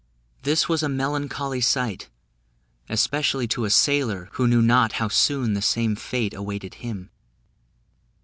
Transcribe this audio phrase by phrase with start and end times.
[0.41, 2.09] This was a melancholy sight,
[2.89, 7.11] especially to a sailor, who knew not how soon the same fate awaited him.